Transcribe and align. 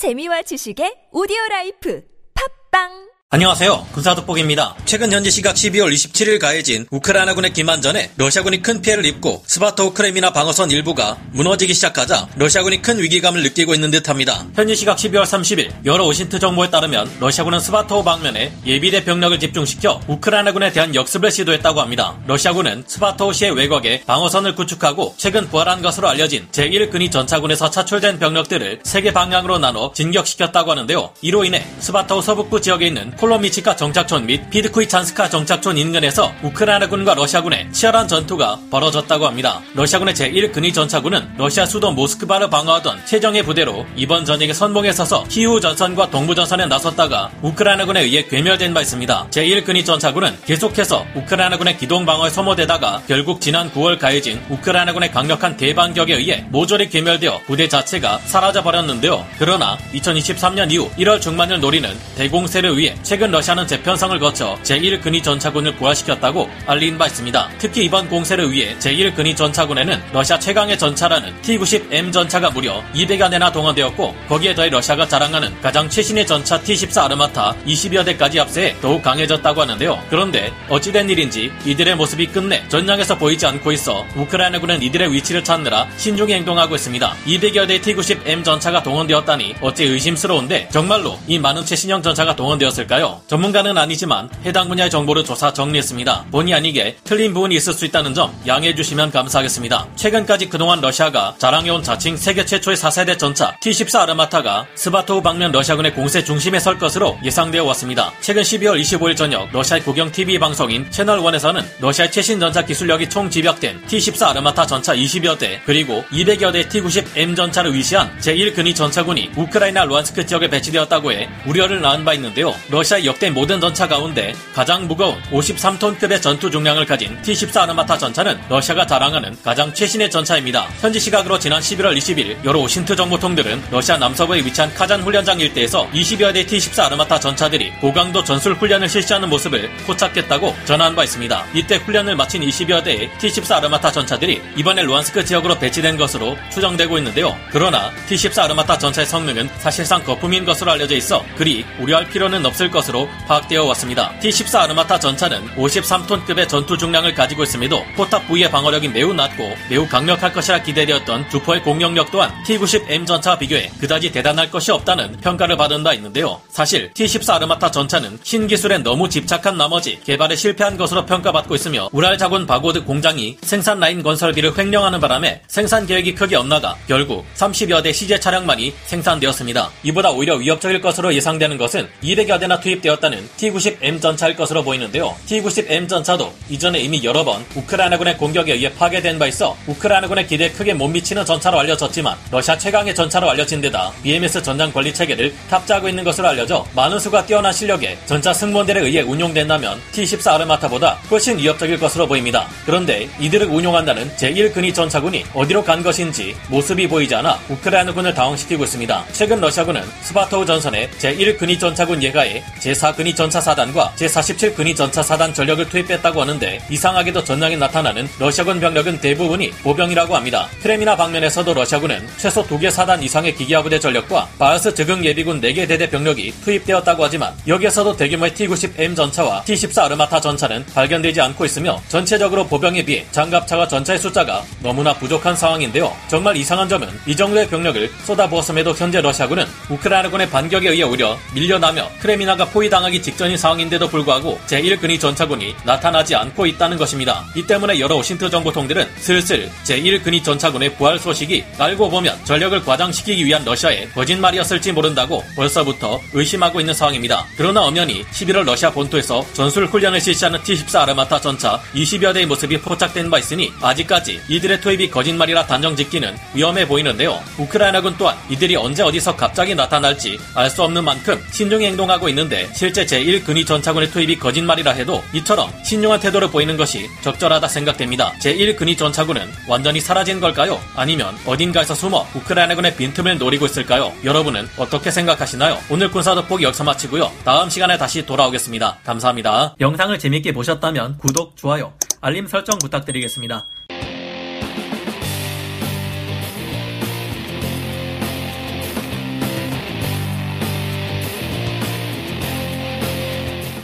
재미와 0.00 0.40
지식의 0.48 1.12
오디오 1.12 1.36
라이프. 1.50 2.00
팟빵 2.32 3.09
안녕하세요. 3.40 3.86
군사독복입니다. 3.92 4.74
최근 4.86 5.12
현지 5.12 5.30
시각 5.30 5.54
12월 5.54 5.92
27일 5.94 6.40
가해진 6.40 6.84
우크라이나군의 6.90 7.52
기만전에 7.52 8.10
러시아군이 8.16 8.60
큰 8.60 8.82
피해를 8.82 9.04
입고 9.06 9.44
스바토우 9.46 9.92
크레미나 9.94 10.32
방어선 10.32 10.72
일부가 10.72 11.16
무너지기 11.30 11.72
시작하자 11.74 12.26
러시아군이 12.34 12.82
큰 12.82 12.98
위기감을 12.98 13.44
느끼고 13.44 13.72
있는 13.74 13.92
듯합니다. 13.92 14.46
현지 14.56 14.74
시각 14.74 14.96
12월 14.96 15.22
30일 15.22 15.70
여러 15.84 16.06
OSINT 16.06 16.40
정보에 16.40 16.70
따르면 16.70 17.08
러시아군은 17.20 17.60
스바토우 17.60 18.02
방면에 18.02 18.52
예비대 18.66 19.04
병력을 19.04 19.38
집중시켜 19.38 20.00
우크라이나군에 20.08 20.72
대한 20.72 20.92
역습을 20.96 21.30
시도했다고 21.30 21.80
합니다. 21.80 22.18
러시아군은 22.26 22.82
스바토우시의 22.88 23.52
외곽에 23.52 24.02
방어선을 24.08 24.56
구축하고 24.56 25.14
최근 25.16 25.48
부활한 25.48 25.82
것으로 25.82 26.08
알려진 26.08 26.48
제1근위 26.50 27.12
전차군에서 27.12 27.70
차출된 27.70 28.18
병력들을 28.18 28.80
세 28.82 29.02
개 29.02 29.12
방향으로 29.12 29.60
나눠 29.60 29.92
진격시켰다고 29.94 30.72
하는데요. 30.72 31.12
이로 31.22 31.44
인해 31.44 31.64
스바토우 31.78 32.22
서북부 32.22 32.60
지역에 32.60 32.88
있는 32.88 33.12
콜로미치카 33.20 33.76
정착촌 33.76 34.24
및 34.24 34.48
비드쿠이찬스카 34.48 35.28
정착촌 35.28 35.76
인근에서 35.76 36.32
우크라이나군과 36.42 37.12
러시아군의 37.12 37.70
치열한 37.70 38.08
전투가 38.08 38.58
벌어졌다고 38.70 39.26
합니다. 39.26 39.60
러시아군의 39.74 40.14
제1근위 40.14 40.72
전차군은 40.72 41.32
러시아 41.36 41.66
수도 41.66 41.90
모스크바를 41.92 42.48
방어하던 42.48 43.04
최정예 43.04 43.42
부대로 43.42 43.84
이번 43.94 44.24
전역에 44.24 44.54
선봉에 44.54 44.92
서서 44.92 45.24
키우 45.24 45.60
전선과 45.60 46.08
동부 46.08 46.34
전선에 46.34 46.64
나섰다가 46.64 47.30
우크라이나군에 47.42 48.00
의해 48.04 48.24
괴멸된 48.24 48.72
바 48.72 48.80
있습니다. 48.80 49.26
제1근위 49.30 49.84
전차군은 49.84 50.38
계속해서 50.46 51.04
우크라이나군의 51.14 51.76
기동 51.76 52.06
방어에 52.06 52.30
소모되다가 52.30 53.02
결국 53.06 53.42
지난 53.42 53.70
9월 53.70 53.98
가해진 53.98 54.40
우크라이나군의 54.48 55.12
강력한 55.12 55.58
대반격에 55.58 56.14
의해 56.14 56.46
모조리 56.48 56.88
괴멸되어 56.88 57.40
부대 57.46 57.68
자체가 57.68 58.20
사라져 58.24 58.62
버렸는데요. 58.62 59.26
그러나 59.38 59.76
2023년 59.92 60.72
이후 60.72 60.88
1월 60.92 61.20
중반을 61.20 61.60
노리는 61.60 61.90
대공세를 62.16 62.78
위해 62.78 62.96
최근 63.10 63.32
러시아는 63.32 63.66
재편성을 63.66 64.16
거쳐 64.20 64.56
제1 64.62 65.02
근위 65.02 65.20
전차군을 65.20 65.74
부활시켰다고 65.74 66.48
알린 66.64 66.96
바 66.96 67.08
있습니다. 67.08 67.50
특히 67.58 67.86
이번 67.86 68.08
공세를 68.08 68.52
위해 68.52 68.76
제1 68.78 69.16
근위 69.16 69.34
전차군에는 69.34 70.00
러시아 70.12 70.38
최강의 70.38 70.78
전차라는 70.78 71.42
T-90M 71.42 72.12
전차가 72.12 72.50
무려 72.50 72.84
200여 72.94 73.28
대나 73.28 73.50
동원되었고 73.50 74.14
거기에 74.28 74.54
더해 74.54 74.68
러시아가 74.68 75.08
자랑하는 75.08 75.60
가장 75.60 75.88
최신의 75.88 76.24
전차 76.24 76.60
T-14 76.60 77.06
아르마타 77.06 77.56
20여 77.66 78.04
대까지 78.04 78.38
합세해 78.38 78.76
더욱 78.80 79.02
강해졌다고 79.02 79.60
하는데요. 79.60 80.00
그런데 80.08 80.52
어찌된 80.68 81.10
일인지 81.10 81.50
이들의 81.64 81.96
모습이 81.96 82.28
끝내 82.28 82.62
전장에서 82.68 83.18
보이지 83.18 83.44
않고 83.44 83.72
있어 83.72 84.06
우크라이나군은 84.14 84.82
이들의 84.82 85.12
위치를 85.12 85.42
찾느라 85.42 85.88
신중히 85.96 86.34
행동하고 86.34 86.76
있습니다. 86.76 87.16
200여 87.26 87.66
대의 87.66 87.82
T-90M 87.82 88.44
전차가 88.44 88.84
동원되었다니 88.84 89.56
어찌 89.62 89.82
의심스러운데 89.82 90.68
정말로 90.70 91.18
이 91.26 91.40
많은 91.40 91.66
최신형 91.66 92.02
전차가 92.02 92.36
동원되었을까요? 92.36 92.99
있을까요? 93.00 93.20
전문가는 93.26 93.76
아니지만 93.76 94.28
해당 94.44 94.68
분야의 94.68 94.90
정보를 94.90 95.24
조사 95.24 95.52
정리했습니다. 95.52 96.26
본의 96.30 96.54
아니게 96.54 96.96
틀린 97.02 97.32
부분이 97.32 97.54
있을 97.56 97.72
수 97.72 97.86
있다는 97.86 98.14
점 98.14 98.32
양해해 98.46 98.74
주시면 98.74 99.10
감사하겠습니다. 99.10 99.88
최근까지 99.96 100.48
그동안 100.50 100.80
러시아가 100.80 101.34
자랑해온 101.38 101.82
자칭 101.82 102.16
세계 102.16 102.44
최초의 102.44 102.76
4세대 102.76 103.18
전차 103.18 103.56
T-14 103.60 104.00
아르마타가 104.00 104.66
스바토우 104.74 105.22
방면 105.22 105.50
러시아군의 105.52 105.94
공세 105.94 106.22
중심에 106.22 106.60
설 106.60 106.78
것으로 106.78 107.18
예상되어 107.24 107.64
왔습니다. 107.64 108.12
최근 108.20 108.42
12월 108.42 108.80
25일 108.80 109.16
저녁 109.16 109.50
러시아의 109.52 109.82
국영 109.82 110.12
TV 110.12 110.38
방송인 110.38 110.88
채널1에서는 110.90 111.64
러시아의 111.80 112.12
최신 112.12 112.38
전차 112.38 112.64
기술력이 112.64 113.08
총 113.08 113.30
집약된 113.30 113.86
T-14 113.86 114.28
아르마타 114.28 114.66
전차 114.66 114.94
20여 114.94 115.38
대 115.38 115.60
그리고 115.64 116.04
200여 116.12 116.52
대 116.52 116.68
T-90M 116.68 117.34
전차를 117.34 117.74
위시한 117.74 118.10
제1근위 118.20 118.74
전차군이 118.74 119.30
우크라이나 119.36 119.84
루안스크 119.84 120.26
지역에 120.26 120.48
배치되었다고 120.48 121.12
해 121.12 121.28
우려를 121.46 121.80
낳은 121.80 122.04
바 122.04 122.12
있는데요. 122.14 122.54
러시아 122.68 122.89
러시아 122.90 123.04
역대 123.04 123.30
모든 123.30 123.60
전차 123.60 123.86
가운데 123.86 124.34
가장 124.52 124.88
무거운 124.88 125.16
53톤급의 125.30 126.20
전투 126.20 126.50
중량을 126.50 126.86
가진 126.86 127.16
T-14 127.22 127.58
아르마타 127.58 127.96
전차는 127.96 128.40
러시아가 128.48 128.84
자랑하는 128.84 129.36
가장 129.44 129.72
최신의 129.72 130.10
전차입니다. 130.10 130.66
현지 130.80 130.98
시각으로 130.98 131.38
지난 131.38 131.60
11월 131.60 131.96
20일 131.96 132.44
여러 132.44 132.58
OSINT 132.58 132.96
정보통들은 132.96 133.62
러시아 133.70 133.96
남서부에 133.96 134.40
위치한 134.40 134.74
카잔 134.74 135.02
훈련장 135.02 135.38
일대에서 135.38 135.88
20여 135.90 136.34
대 136.34 136.44
T-14 136.44 136.86
아르마타 136.86 137.20
전차들이 137.20 137.70
고강도 137.80 138.24
전술 138.24 138.54
훈련을 138.54 138.88
실시하는 138.88 139.28
모습을 139.28 139.70
포착했다고 139.86 140.56
전한 140.64 140.96
바 140.96 141.04
있습니다. 141.04 141.46
이때 141.54 141.76
훈련을 141.76 142.16
마친 142.16 142.42
20여 142.42 142.82
대의 142.82 143.08
T-14 143.18 143.52
아르마타 143.52 143.92
전차들이 143.92 144.42
이번에 144.56 144.82
루한스크 144.82 145.24
지역으로 145.24 145.60
배치된 145.60 145.96
것으로 145.96 146.36
추정되고 146.52 146.98
있는데요. 146.98 147.38
그러나 147.52 147.92
T-14 148.08 148.40
아르마타 148.40 148.78
전차의 148.78 149.06
성능은 149.06 149.48
사실상 149.58 150.02
거품인 150.02 150.44
것으로 150.44 150.72
알려져 150.72 150.96
있어 150.96 151.24
그리 151.36 151.64
우려할 151.78 152.08
필요는 152.08 152.44
없을 152.44 152.68
것 152.68 152.79
것으로 152.80 153.08
파악되어 153.26 153.64
왔습니다. 153.66 154.12
T-14 154.20 154.60
아르마타 154.60 154.98
전차는 154.98 155.54
53톤급의 155.56 156.48
전투 156.48 156.76
중량을 156.76 157.14
가지고 157.14 157.42
있음에도 157.44 157.84
포탑 157.96 158.26
부위의 158.26 158.50
방어력이 158.50 158.88
매우 158.88 159.12
낮고 159.12 159.54
매우 159.68 159.86
강력할 159.86 160.32
것이라 160.32 160.62
기대되었던 160.62 161.30
주포의 161.30 161.62
공격력 161.62 162.10
또한 162.10 162.32
T-90M 162.44 163.06
전차와 163.06 163.38
비교해 163.38 163.70
그다지 163.80 164.12
대단할 164.12 164.50
것이 164.50 164.72
없다는 164.72 165.18
평가를 165.20 165.56
받은 165.56 165.84
바 165.84 165.92
있는데요. 165.94 166.40
사실 166.50 166.92
T-14 166.94 167.34
아르마타 167.34 167.70
전차는 167.70 168.18
신기술에 168.22 168.78
너무 168.78 169.08
집착한 169.08 169.56
나머지 169.56 170.00
개발에 170.04 170.36
실패한 170.36 170.76
것으로 170.76 171.06
평가받고 171.06 171.54
있으며 171.54 171.88
우랄바곤자보드 171.92 172.84
공장이 172.84 173.38
생산 173.42 173.78
라인 173.80 174.02
건설비를 174.02 174.56
횡령하는 174.56 175.00
바람에 175.00 175.42
생산 175.46 175.86
계획이 175.86 176.14
크게 176.14 176.36
엇나가 176.36 176.76
결국 176.86 177.24
30여 177.36 177.82
대 177.82 177.92
시제 177.92 178.20
차량만이 178.20 178.72
생산되었습니다. 178.86 179.70
이보다 179.84 180.10
오히려 180.10 180.36
위협적일 180.36 180.80
것으로 180.80 181.14
예상되는 181.14 181.56
것은 181.58 181.88
200여 182.02 182.40
대나 182.40 182.60
투입 182.60 182.69
되었다는 182.78 183.28
T-90M 183.36 184.00
전차일 184.00 184.36
것으로 184.36 184.62
보이는데요. 184.62 185.16
T-90M 185.26 185.88
전차도 185.88 186.32
이전에 186.48 186.78
이미 186.80 187.02
여러 187.02 187.24
번 187.24 187.44
우크라이나군의 187.54 188.16
공격에 188.16 188.52
의해 188.52 188.72
파괴된 188.72 189.18
바 189.18 189.26
있어 189.26 189.56
우크라이나군의 189.66 190.26
기대에 190.26 190.50
크게 190.50 190.74
못 190.74 190.88
미치는 190.88 191.24
전차로 191.24 191.58
알려졌지만 191.58 192.16
러시아 192.30 192.56
최강의 192.56 192.94
전차로 192.94 193.28
알려진 193.30 193.60
데다 193.60 193.92
BMS 194.02 194.42
전장 194.42 194.72
관리 194.72 194.94
체계를 194.94 195.34
탑재하고 195.48 195.88
있는 195.88 196.04
것으로 196.04 196.28
알려져 196.28 196.66
많은 196.74 196.98
수가 196.98 197.26
뛰어난 197.26 197.52
실력의 197.52 197.98
전차 198.06 198.32
승무원들에 198.32 198.80
의해 198.80 199.00
운용된다면 199.02 199.80
T-14 199.92 200.32
아르마타보다 200.32 200.98
훨씬 201.10 201.38
위협적일 201.38 201.78
것으로 201.78 202.06
보입니다. 202.06 202.48
그런데 202.64 203.08
이들을 203.18 203.46
운용한다는 203.46 204.10
제1근위 204.16 204.74
전차군이 204.74 205.24
어디로 205.34 205.64
간 205.64 205.82
것인지 205.82 206.36
모습이 206.48 206.88
보이지 206.88 207.14
않아 207.14 207.38
우크라이나군을 207.48 208.14
당황시키고 208.14 208.64
있습니다. 208.64 209.04
최근 209.12 209.40
러시아군은 209.40 209.82
스바토우 210.02 210.44
전선에 210.44 210.90
제1근위 210.98 211.58
전차군 211.58 212.02
예하의 212.02 212.42
제4근위 212.60 213.16
전차사단과 213.16 213.94
제47근위 213.96 214.76
전차사단 214.76 215.34
전력을 215.34 215.68
투입했다고 215.68 216.20
하는데 216.20 216.60
이상하게도 216.70 217.24
전장에 217.24 217.56
나타나는 217.56 218.08
러시아군 218.18 218.60
병력은 218.60 219.00
대부분이 219.00 219.50
보병이라고 219.62 220.14
합니다. 220.14 220.48
크레미나 220.62 220.96
방면에서도 220.96 221.52
러시아군은 221.52 222.06
최소 222.16 222.44
2개 222.44 222.70
사단 222.70 223.02
이상의 223.02 223.34
기계화부대 223.34 223.80
전력과 223.80 224.28
바이오스 224.38 224.74
즉흥 224.74 225.04
예비군 225.04 225.40
4개 225.40 225.66
대대 225.66 225.88
병력이 225.88 226.32
투입되었다고 226.44 227.04
하지만 227.04 227.32
여기에서도 227.46 227.96
대규모의 227.96 228.34
T-90M 228.34 228.94
전차와 228.94 229.42
T-14 229.44 229.84
아르마타 229.84 230.20
전차는 230.20 230.66
발견되지 230.74 231.20
않고 231.20 231.44
있으며 231.46 231.80
전체적으로 231.88 232.46
보병에 232.46 232.84
비해 232.84 233.06
장갑차와 233.10 233.68
전차의 233.68 233.98
숫자가 233.98 234.42
너무나 234.62 234.92
부족한 234.94 235.34
상황인데요. 235.34 235.94
정말 236.08 236.36
이상한 236.36 236.68
점은 236.68 236.88
이 237.06 237.16
정도의 237.16 237.48
병력을 237.48 237.90
쏟아부었음에도 238.04 238.74
현재 238.74 239.00
러시아군은 239.00 239.46
우크라이나군의 239.70 240.28
반격에 240.28 240.68
의해 240.68 240.82
오히려 240.82 241.16
밀려나며 241.34 241.88
크레미나가 242.00 242.49
러시아가 242.50 242.52
포위 242.52 242.68
당하기 242.68 243.00
직전인 243.00 243.36
상황인데도 243.36 243.88
불구하고 243.88 244.38
제1근위 244.46 245.00
전차군이 245.00 245.54
나타나지 245.64 246.14
않고 246.14 246.46
있다는 246.46 246.76
것입니다. 246.76 247.24
이 247.34 247.46
때문에 247.46 247.78
여러 247.78 247.96
OSINT 247.96 248.28
정보통들은 248.28 248.86
슬슬 248.98 249.50
제1근위 249.64 250.22
전차군의 250.22 250.74
부활 250.74 250.98
소식이 250.98 251.44
알고 251.58 251.88
보면 251.88 252.18
전력을 252.24 252.62
과장시키기 252.64 253.24
위한 253.24 253.44
러시아의 253.44 253.90
거짓말이었을지 253.90 254.72
모른다고 254.72 255.22
벌써부터 255.36 256.00
의심하고 256.12 256.60
있는 256.60 256.74
상황입니다. 256.74 257.26
그러나 257.36 257.62
엄연히 257.62 258.04
11월 258.06 258.44
러시아 258.44 258.70
본토에서 258.70 259.24
전술 259.32 259.66
훈련을 259.66 260.00
실시하는 260.00 260.42
T-14 260.42 260.80
아르마타 260.80 261.20
전차 261.20 261.60
20여 261.74 262.12
대의 262.12 262.26
모습이 262.26 262.60
포착된 262.60 263.10
바 263.10 263.18
있으니 263.18 263.52
아직까지 263.62 264.20
이들의 264.28 264.60
투입이 264.60 264.90
거짓말이라 264.90 265.46
단정 265.46 265.76
짓기는 265.76 266.16
위험해 266.34 266.66
보이는데요. 266.66 267.20
우크라이나군 267.38 267.94
또한 267.96 268.16
이들이 268.28 268.56
언제 268.56 268.82
어디서 268.82 269.16
갑자기 269.16 269.54
나타날지 269.54 270.18
알 270.34 270.50
수 270.50 270.64
없는 270.64 270.82
만큼 270.82 271.22
신중히 271.30 271.66
행동하고 271.66 272.08
있는 272.08 272.28
있는데 272.40 272.48
실제 272.54 272.86
제1근위 272.86 273.46
전차군의 273.46 273.90
투입이 273.90 274.18
거짓말이라 274.18 274.72
해도 274.72 275.02
이처럼 275.12 275.50
신중한 275.64 276.00
태도를 276.00 276.30
보이는 276.30 276.56
것이 276.56 276.88
적절하다 277.02 277.48
생각됩니다. 277.48 278.12
제1근위 278.20 278.78
전차군은 278.78 279.28
완전히 279.48 279.80
사라진 279.80 280.20
걸까요? 280.20 280.60
아니면 280.74 281.16
어딘가에서 281.26 281.74
숨어 281.74 282.06
우크라이나군의 282.14 282.76
빈틈을 282.76 283.18
노리고 283.18 283.46
있을까요? 283.46 283.92
여러분은 284.04 284.48
어떻게 284.56 284.90
생각하시나요? 284.90 285.58
오늘 285.68 285.90
군사 285.90 286.14
돋보기 286.14 286.44
여기서 286.44 286.64
마치고요. 286.64 287.10
다음 287.24 287.50
시간에 287.50 287.76
다시 287.76 288.06
돌아오겠습니다. 288.06 288.78
감사합니다. 288.84 289.56
영상을 289.60 289.98
재밌게 289.98 290.32
보셨다면 290.32 290.98
구독, 290.98 291.36
좋아요, 291.36 291.72
알림 292.00 292.26
설정 292.26 292.58
부탁드리겠습니다. 292.58 293.46